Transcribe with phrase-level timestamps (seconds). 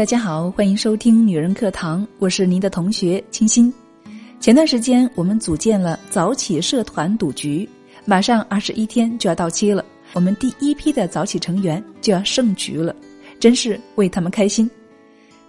[0.00, 3.70] 大家好，欢迎收听女人课堂，我是您的同学清新。
[4.40, 7.68] 前段时间我们组建了早起社团赌局，
[8.06, 9.84] 马上二十一天就要到期了，
[10.14, 12.96] 我们第一批的早起成员就要胜局了，
[13.38, 14.70] 真是为他们开心。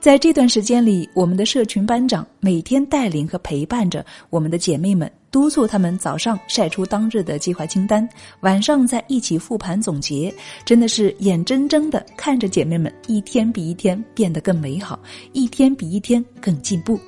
[0.01, 8.09] 在这段时间里，我们的社群班长每天带领和陪伴着我们的姐妹们，督促她们早上晒出当日的计划清单，
[8.39, 10.33] 晚上再一起复盘总结，
[10.65, 14.99] 真的是眼睁睁的看着姐妹们一天比一天变得更美好，
[15.33, 16.99] 一天比一天更进步。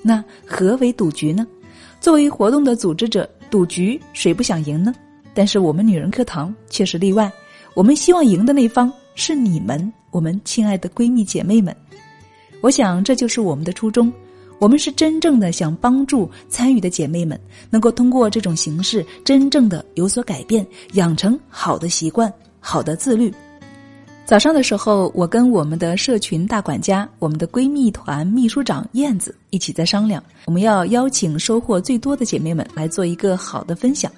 [0.00, 1.44] 那何为赌局呢？
[2.00, 4.94] 作为活动的组织者，赌局谁不想赢呢？
[5.34, 7.28] 但是我们女人课堂却是例外，
[7.74, 11.76] 我们希望赢的那方是你们，我们亲爱的闺蜜姐妹们。
[12.62, 14.10] 我想，这就是我们的初衷。
[14.58, 17.38] 我们是真正的想帮助参与的姐妹们，
[17.68, 23.34] 能够通过这种形式，真正的有所改变，养成好的习惯、好的自律。
[24.24, 34.10] 早上的时候，我跟我们的社群大管家、我们的闺蜜团秘书长燕子一起在商量，我们要邀请收获最多的姐妹们来做一个好的分享，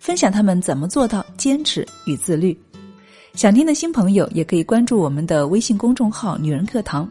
[0.00, 2.58] 分享她们怎么做到坚持与自律。
[3.34, 7.08] 想听的新朋友也可以关注我们的微信公众号“女人课堂”。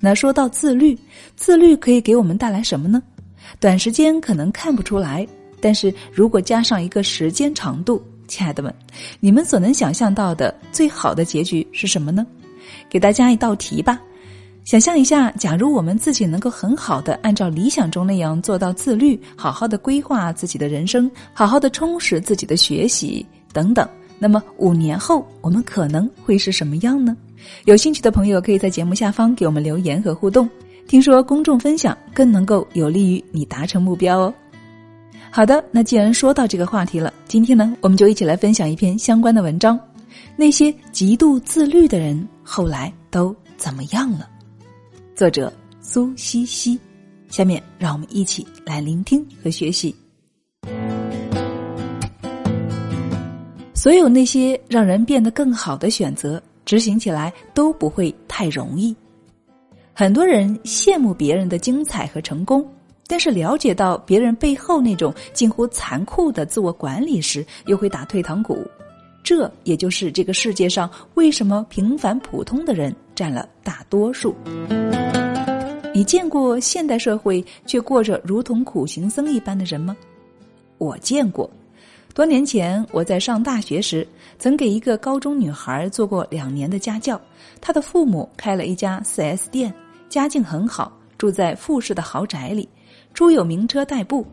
[0.00, 0.98] 那说到自律，
[1.36, 3.02] 自律可以给我们带来什么呢？
[3.60, 5.26] 短时间可能看不出来，
[5.60, 8.74] 但是如果加上一个时间长度，亲爱的们，
[9.20, 12.26] 你们所能想象到的最好的结局是什么呢？
[12.88, 14.00] 给大家一道题吧。
[14.66, 27.16] 想象一下，假如我们自己能够很好的按照理想中那样做到自律，好好的规划自己的人生，好好的充实自己的学习等等，那么五年后我们可能会是什么样呢？
[27.66, 30.50] 有兴趣的朋友可以在节目下方给我们留言和互动。
[30.88, 34.34] 听说公众分享更能够有利于你达成目标哦。
[35.30, 39.78] 好的，那既然说到这个话题了，今天呢，我们就一起来分享一篇相关的文章：
[40.34, 44.28] 那些极度自律的人后来都怎么样了？
[45.16, 45.50] 作者
[45.80, 46.78] 苏西西，
[47.30, 49.96] 下面让我们一起来聆听和学习。
[53.74, 58.94] 所有那些让人变得更好的选择，执行起来都不会太容易。
[59.94, 62.70] 很多人羡慕别人的精彩和成功，
[63.06, 68.62] 但是了解到别人背后那种近乎残酷的自我管理时，又会打退堂鼓。
[69.22, 74.36] 这也就是这个世界上为什么平凡普通的人占了大多数。
[75.92, 79.96] 你见过现代社会却过着如同苦行僧一般的人吗？
[80.78, 81.50] 我见过。
[82.14, 84.06] 多年前我在上大学时，
[84.38, 87.20] 曾给一个高中女孩做过两年的家教。
[87.60, 89.72] 她的父母开了一家四 S 店，
[90.08, 92.68] 家境很好，住在富士的豪宅里，
[93.14, 94.26] 出有名车代步。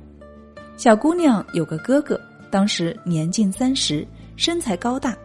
[0.76, 2.20] 小姑娘有个哥哥，
[2.50, 4.06] 当时年近三十，
[4.36, 5.18] 身材高大，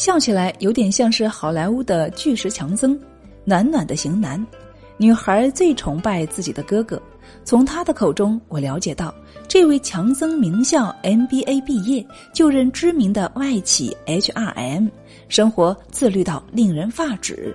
[0.00, 2.98] 笑起来有点像是好莱坞的巨石强森，
[3.44, 4.42] 暖暖的型男。
[4.96, 6.98] 女孩最崇拜自己的哥哥，
[7.44, 9.14] 从他的口中我了解到，
[9.46, 12.02] 这位强森名校 MBA 毕业，
[12.32, 14.88] 就任知名的外企 HRM，
[15.28, 17.54] 生活自律到令人发指，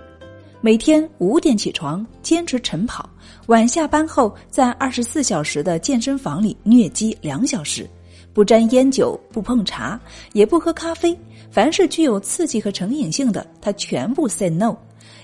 [0.61, 3.09] 每天五点起床，坚持晨跑，
[3.47, 7.89] 晚下班后在二十四小时的健身房里虐鸡两小时，
[8.35, 9.97] 不沾烟酒，不碰茶，
[10.33, 11.17] 也不喝咖啡，
[11.49, 14.75] 凡是具有刺激和成瘾性的，他全部 say no。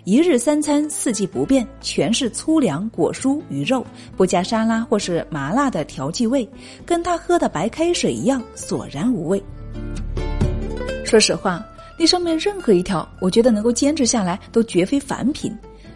[0.05, 3.85] 一日三餐四季不变，全是粗粮、果蔬、鱼肉，
[4.15, 6.47] 不加沙拉或是麻辣的调剂味，
[6.85, 9.43] 跟他喝的白开水一样索然无味。
[11.03, 11.61] 说实话，
[11.99, 15.53] 那上面任何一条，我觉得能够坚持下来都绝非凡品。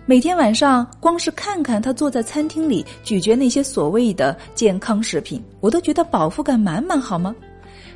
[0.07, 7.35] 每天晚上，光是看看他坐在餐厅里咀嚼那些所谓的健康食品，我都觉得饱腹感满满，好吗？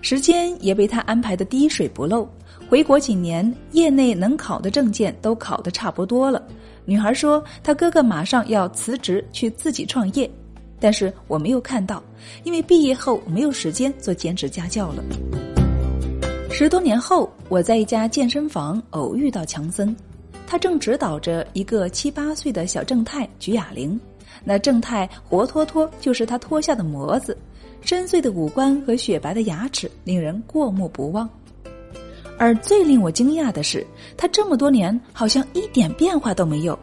[0.02, 2.28] 时间也被他安排的滴水不漏。
[2.68, 6.42] 回国几年，业内能考的证件都考得差不多了。
[6.84, 10.28] 女孩说，她哥哥马上要辞职去自己创业，
[10.80, 12.02] 但是我没有看到，
[12.44, 15.04] 因为毕业后没有时间做兼职家教了。
[16.50, 19.96] 十多年后，我在一家健身房偶遇到强森，
[20.50, 24.00] 他正指导着一个七八岁的小正太举哑铃，
[24.44, 27.38] 那正太活脱脱就是他脱下的模子，
[27.82, 31.30] 深邃的五官和雪白的牙齿令人过目不忘。
[32.36, 33.86] 而最令我惊讶的是，
[34.18, 36.78] 他这么多年好像一点变化都没有，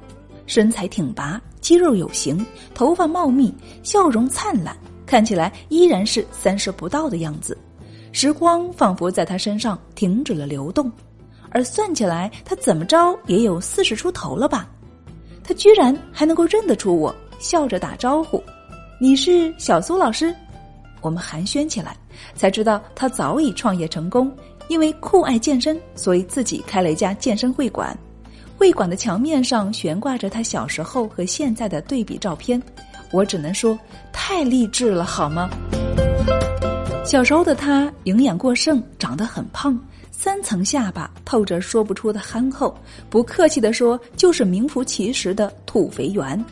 [0.47, 3.53] 身材挺拔，肌肉有型，头发茂密，
[3.83, 7.59] 笑容灿烂，看起来依然是三十不到的样子。
[8.13, 10.89] 时光仿佛在他身上停止了流动，
[11.57, 14.69] 而算起来，他怎么着也有四十出头了吧？
[15.43, 18.45] 他居然还能够认得出我，笑着打招呼
[19.01, 20.35] ：“你是小苏老师。”
[21.01, 21.97] 我们寒暄起来，
[22.35, 24.31] 才知道他早已创业成功。
[24.69, 27.97] 因为酷爱健身，所以自己开了一家健身会馆。
[28.59, 32.63] 会馆的墙面上悬挂着他小时候和现在的对比照片，
[33.13, 33.79] 我只能说
[34.13, 35.49] 太励志了，好吗？
[37.03, 39.79] 小时候的他营养过剩，长得很胖，
[40.19, 42.75] 三层下巴，透着说不出的憨厚。
[43.11, 46.43] 不客气地说，就是名副其实的土肥圆。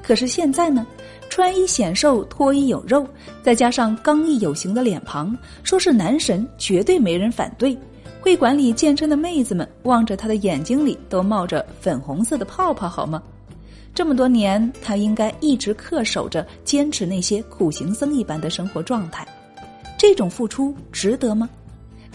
[0.00, 0.86] 可是现在呢，
[1.28, 3.04] 穿衣显瘦，脱衣有肉，
[3.42, 7.76] 再加上刚毅有型的脸庞，说是男神，绝对没人反对。
[8.20, 13.20] 会馆里健身的妹子们望着他的眼睛里都冒着粉红色的泡泡，好吗？
[13.92, 19.26] 这么多年，他应该一直恪守着坚持那些苦行僧一般的生活状态。
[19.98, 21.50] 这种付出值得吗？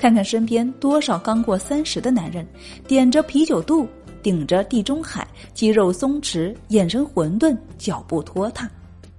[0.04, 2.46] 看看身边多少刚过三十的男人，
[2.86, 3.88] 点着啤酒肚，
[4.22, 8.70] 顶着地中海，肌肉松弛，眼神混沌，脚步拖沓。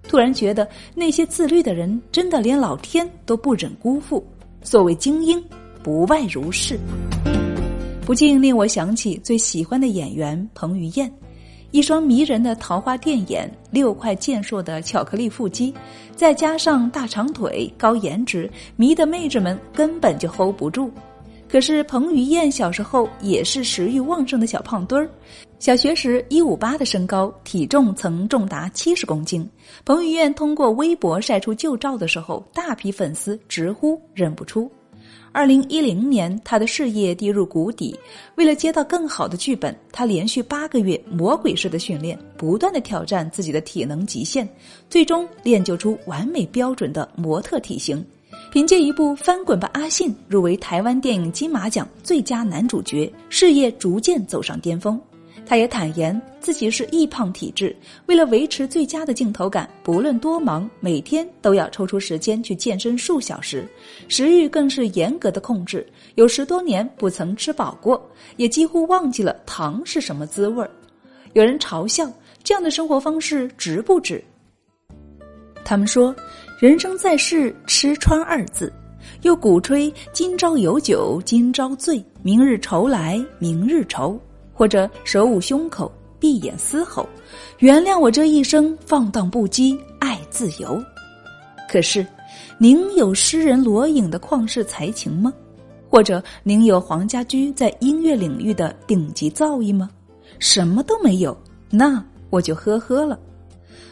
[0.06, 4.22] 突然觉得那些自律的人，真的连老天都不忍辜负。
[4.62, 5.42] 所谓精英，
[5.82, 6.78] 不外如是。
[8.04, 11.10] 不禁令我想起最喜欢的演员彭于晏。
[11.75, 15.75] 一双迷人的桃花电眼，六块健硕的巧克力腹肌，
[16.15, 20.88] 再加上大长腿、高颜值，迷的妹子们根本就 hold 不住。
[21.49, 25.11] 可是彭于晏小时候也是食欲旺盛的小胖墩儿，
[25.59, 29.44] 小学时一五八的身高，体重曾重达七十公斤。
[29.85, 34.70] 彭于晏通过微博晒出旧照的时候，大批粉丝直呼认不出。
[35.34, 37.98] 二零一零年，他的事业跌入谷底。
[38.36, 44.48] 为了接到更好的剧本，他连续八个月魔鬼式的训练，不断的挑战自己的体能极限，
[44.88, 48.02] 最终练就出完美标准的模特体型。
[48.52, 55.00] 凭借一部《翻滚吧，阿信》入围台湾电影金马奖最佳男主角，事业逐渐走上巅峰。
[55.46, 57.76] 他也坦言自己是易胖体质，
[58.06, 63.69] 为了维持最佳的镜头感，不论多忙，每天都要抽出时间去健身数小时，
[64.08, 68.02] 食欲更是严格的控制，有十多年不曾吃饱过，
[68.37, 70.70] 也几乎忘记了糖是什么滋味儿。
[71.35, 72.11] 有人嘲笑
[72.43, 74.25] 这样的生活方式值不值？
[75.62, 76.14] 他们说，
[76.58, 78.73] 人生在世，吃穿二字，
[79.23, 84.19] 又鼓吹今朝有酒今朝醉，明日愁来明日愁。
[84.55, 87.06] 或者手捂胸口，闭眼嘶吼，
[87.59, 90.83] 原谅我这一生放荡不羁，爱自由。
[91.69, 92.06] 可是，
[92.56, 95.33] 您有诗人罗隐的旷世才情吗？
[95.91, 99.91] 或者您有黄家驹在音乐领域的顶级造诣吗？
[100.39, 101.37] 什么都没有，
[101.71, 103.19] 那我就呵呵了。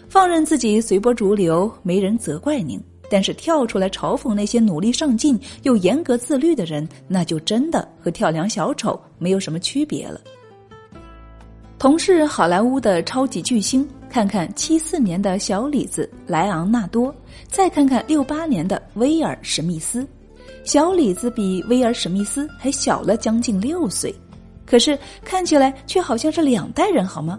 [0.08, 2.80] 放任自己随波逐流，没人责怪您。
[3.10, 10.18] 但是跳出来嘲讽那些努力上进又严格自律的人，那就真的和跳梁小丑没有什么区别了。
[11.82, 17.12] 同是好莱坞的超级巨星，看看七四年的小李子莱昂纳多，
[17.48, 20.06] 再看看六八年的威尔史密斯，
[20.62, 24.14] 小李子比威尔史密斯还小了将近六岁，
[24.64, 27.36] 可是看起来却好像是两代人，好吗？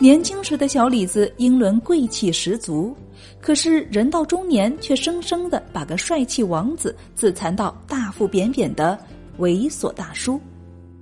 [0.00, 2.92] 年轻时的小李子英伦贵气十足，
[3.40, 8.98] 可是人到中年却生生的把个帅气王子自残到大腹扁扁的
[9.38, 10.40] 猥琐大叔。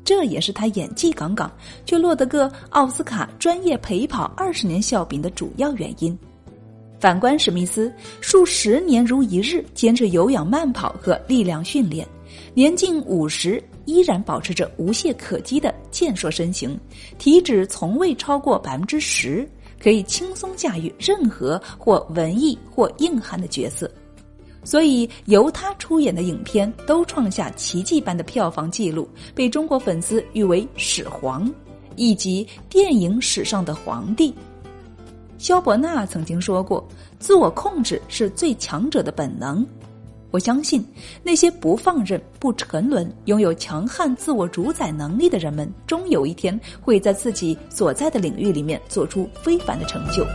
[0.04, 1.50] 这也是他演技杠杠，
[1.86, 6.16] 却落得个奥斯卡专业陪跑二十年笑柄的主要原因。
[7.00, 12.06] 反观史密斯，数十年如一日坚持有氧慢跑和力量训练，
[12.54, 16.78] 年近五十依然保持着无懈可击的健硕身形，
[17.18, 19.46] 体脂从未超过百分之十，
[19.78, 23.90] 可以轻松驾驭任何或文艺或硬汉的角色。
[24.64, 31.48] 所以，由他出演的影片都创下奇迹般的票房纪录，被中国粉丝誉为“始皇”，
[31.96, 34.34] 以及电影史上的皇帝。
[35.36, 36.82] 萧伯纳曾经说过
[37.20, 39.64] ：“自我控制是最强者的本能。”
[40.32, 40.84] 我相信，
[41.22, 50.26] 那些不放任、不沉沦、拥有强悍自我主宰能力的人们，终有一天会在自己所在的领域里面做出非凡的成就。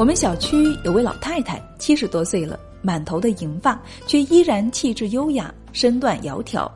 [0.00, 6.66] 我们小区有位老太太，七十多岁了，满头的银发，却依然气质优雅，身段窈窕。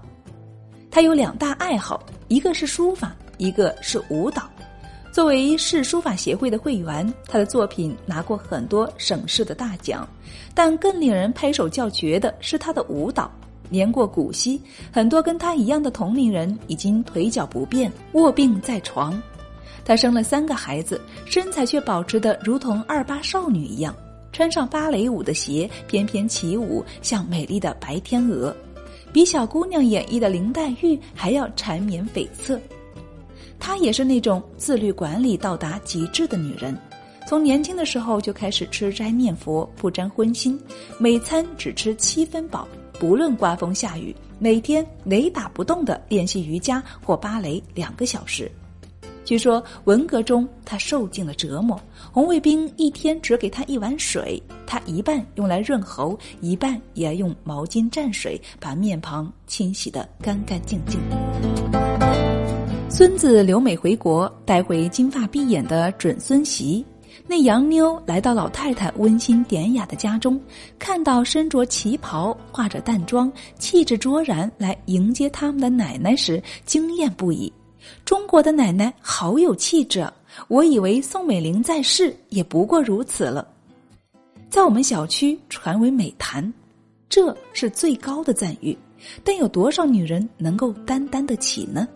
[0.90, 4.42] 她有两大爱好，一个是书法，一个是舞蹈。
[5.10, 10.06] 作为市书法协会的会员，她的作品拿过很多省市的大奖。
[10.52, 13.32] 但更令人拍手叫绝的是她的舞蹈。
[13.70, 14.60] 年过古稀，
[14.92, 19.18] 很多跟她一样的同龄人已经腿脚不便，卧病在床。
[19.82, 23.94] 她生了三个孩子，身材却保持得如同二八少女一样，
[24.32, 28.54] 穿上芭蕾舞的鞋翩翩起舞，像美丽的白天鹅，
[29.12, 32.58] 比小姑娘演绎的林黛玉还要缠绵悱恻。
[33.58, 36.76] 她也是那种自律管理到达极致的女人，
[37.26, 40.58] 从年轻的时候就开始吃斋念佛，不沾荤腥，
[40.98, 48.50] 每餐只吃七分饱，不论刮风下雨，每天雷打不动的练习瑜伽或芭蕾两个小时。
[49.24, 51.80] 据说文革中他受尽了折磨，
[52.12, 61.00] 红卫兵一天只给他一碗水，他一半用来润喉，一半也要用毛巾蘸水把面庞清洗得干干净净。
[62.90, 66.84] 孙子留美回国，带回金发碧眼的准孙媳。
[67.26, 70.38] 那洋妞来到老太太温馨典雅的家中，
[70.78, 77.50] 看到身着旗袍、化着淡妆、气质卓然来迎接他们的奶奶时，惊艳不已。
[78.04, 80.06] 中国的奶奶好有气质，
[80.48, 83.46] 我以为宋美龄在世也不过如此了。
[84.50, 86.52] 在我们小区传为美谈，
[87.08, 88.76] 这是最高的赞誉。
[89.22, 91.86] 但有多少女人能够担当得起呢？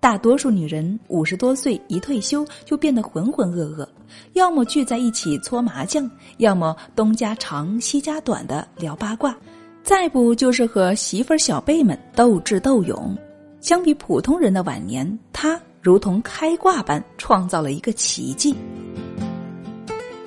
[0.00, 3.86] 大多数女人五十多岁一退休就变得浑浑噩噩，
[4.32, 9.36] 要么聚在一起搓麻将，要么东家长西家短的聊八卦，
[9.84, 13.16] 再不就是和媳妇儿小辈们斗智斗勇。
[13.64, 18.54] 相比普通人的晚年，他如同开挂般创造了一个奇迹。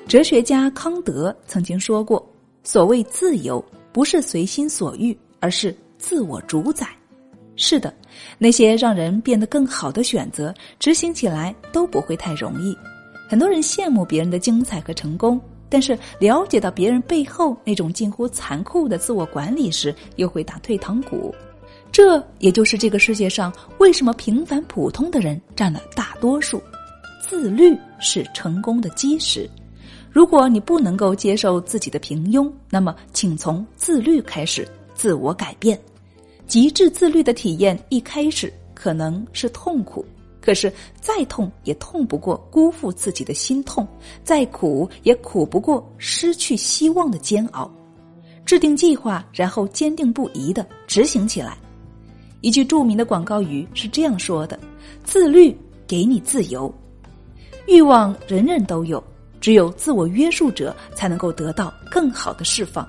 [0.08, 2.28] 哲学家康德曾经说过
[2.64, 6.88] ：“所谓自由，不是随心所欲，而是自我主宰。”
[7.54, 7.94] 是的，
[8.38, 12.76] 那些让人变得更好的选择，执行起来都不会太容易。
[13.28, 21.32] 很多人羡慕别人的精彩和成功，但是了解到别人背后那种近乎残酷的自我管理时，又会打退堂鼓。
[21.98, 26.62] 这也就是这个世界上为什么平凡普通的人占了大多数。
[27.20, 29.50] 自律是成功的基石。
[30.08, 34.64] 如果你不能够接受自己的平庸，那么请从自律开始，
[34.94, 35.76] 自我改变。
[36.46, 40.06] 极致自律的体验一开始可能是痛苦，
[40.40, 43.84] 可是再痛也痛不过辜负自己的心痛，
[44.22, 47.68] 再苦也苦不过失去希望的煎熬。
[48.46, 51.58] 制定计划，然后坚定不移的执行起来。
[52.40, 54.58] 一句著名的广告语是这样说的
[55.02, 56.72] ：“自律给你自由，
[57.66, 59.02] 欲望人人都有，
[59.40, 62.88] 只有自我约束者才能够得到更好的释放。”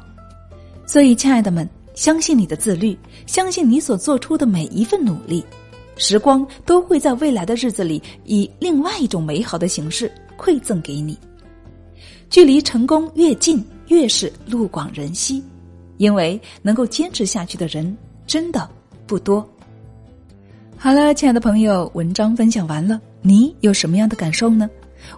[0.86, 5.44] 所以，亲爱的们，相信你的自律，相信你所做出的每一份努力，
[5.98, 11.18] 时光都会在未来的日子里以另外一种美好的形式馈赠给你。
[12.30, 15.44] 距离成功越近，越是路广人稀，
[15.98, 18.70] 因为能够坚持下去的人真的。
[19.10, 19.44] 不多。
[20.78, 24.70] 好了，亲爱的朋友，文章分享完了，你有什么样的感受呢？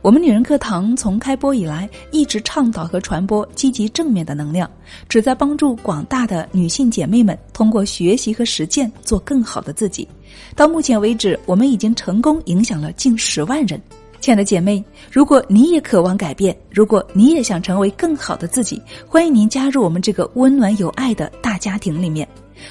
[0.01, 4.69] 我们女人课堂从开播以来，一直倡导和传播积极正面的能量，
[5.10, 10.07] 旨在帮助广大的女性姐妹们通过学习和实践做更好的自己。
[10.55, 13.79] 到目前为止，我们已经成功影响了近十万人。
[14.21, 22.27] 亲爱的姐妹，如果你也渴望改变，如果你也想成为更好的自己，欢迎您加入我们这个温暖有爱的大家庭里面。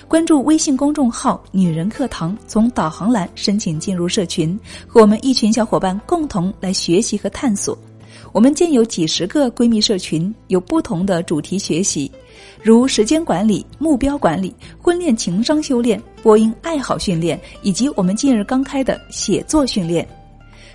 [0.09, 7.77] 关注微信公众号“女人课堂”，从导航栏申请进入社群，和我们一群小伙伴共同来学习和探索。
[8.33, 12.11] 我们建有几十个闺蜜社群，有不同的主题学习，
[12.63, 20.07] 如时间管理、目标管理、婚恋情商修炼、播音爱好训练，以及我们近日刚开的写作训练。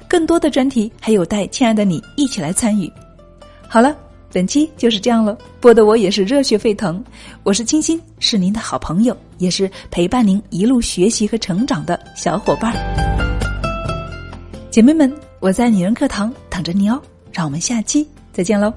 [0.08, 2.92] 更多的专题还有待亲爱的你一起来参与。
[3.68, 4.05] 好了。
[4.36, 7.02] 本期就是这样了，播的我也是热血沸腾。
[7.44, 12.76] 我是清新，是您的好朋友，也是陪伴您一路学习和成长的小伙伴。
[14.70, 17.02] 姐妹们，我在女人课堂等着你哦，
[17.32, 18.74] 让我们下期再见喽。